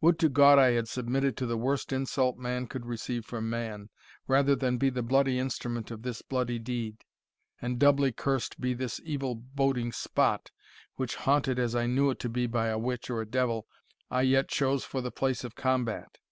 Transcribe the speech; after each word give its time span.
Would 0.00 0.18
to 0.18 0.28
God 0.28 0.58
I 0.58 0.72
had 0.72 0.88
submitted 0.88 1.36
to 1.36 1.46
the 1.46 1.56
worst 1.56 1.92
insult 1.92 2.36
man 2.36 2.66
could 2.66 2.84
receive 2.84 3.24
from 3.24 3.48
man, 3.48 3.90
rather 4.26 4.56
than 4.56 4.76
be 4.76 4.90
the 4.90 5.04
bloody 5.04 5.38
instrument 5.38 5.92
of 5.92 6.02
this 6.02 6.20
bloody 6.20 6.58
deed 6.58 7.04
and 7.62 7.78
doubly 7.78 8.10
cursed 8.10 8.60
be 8.60 8.74
this 8.74 9.00
evil 9.04 9.36
boding 9.36 9.92
spot, 9.92 10.50
which, 10.96 11.14
haunted 11.14 11.60
as 11.60 11.76
I 11.76 11.86
knew 11.86 12.10
it 12.10 12.18
to 12.18 12.28
be 12.28 12.48
by 12.48 12.66
a 12.70 12.76
witch 12.78 13.08
or 13.08 13.20
a 13.20 13.24
devil, 13.24 13.68
I 14.10 14.22
yet 14.22 14.48
chose 14.48 14.82
for 14.82 15.00
the 15.00 15.12
place 15.12 15.44
of 15.44 15.54
combat! 15.54 16.18